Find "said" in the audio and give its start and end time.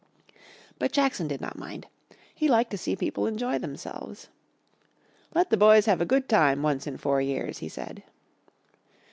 7.69-8.01